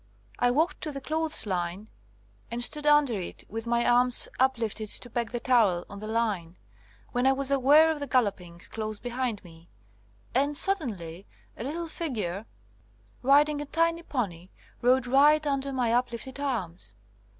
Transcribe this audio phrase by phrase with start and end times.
[0.39, 1.87] I walked to the clothes line,
[2.49, 6.55] and stood under it with my arms uplifted to peg the towel on the line,
[7.11, 9.69] when I was aware of the galloping close behind me,
[10.33, 12.47] and suddenly a little figure,
[13.21, 14.49] riding a tiny pony,
[14.81, 16.95] rode right under my uplifted arms.